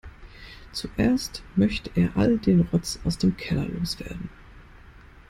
Zuerst 0.71 1.43
möchte 1.55 1.91
er 1.93 2.17
all 2.17 2.39
den 2.39 2.61
Rotz 2.61 2.99
aus 3.03 3.19
dem 3.19 3.37
Keller 3.37 3.67
loswerden. 3.67 4.29